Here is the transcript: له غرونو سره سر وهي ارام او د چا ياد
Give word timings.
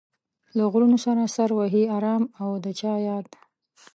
له 0.57 0.63
غرونو 0.71 0.97
سره 1.05 1.21
سر 1.35 1.49
وهي 1.57 1.83
ارام 1.97 2.23
او 2.43 2.51
د 2.63 2.65
چا 2.79 2.93
ياد 3.07 3.25